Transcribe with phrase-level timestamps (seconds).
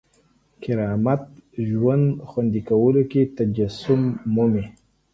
[0.61, 1.21] کرامت
[1.67, 4.01] ژوند خوندي کولو کې تجسم
[4.33, 4.65] مومي.